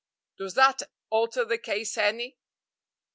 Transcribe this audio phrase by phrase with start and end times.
[0.39, 0.81] Does that
[1.11, 2.39] alter the case any?"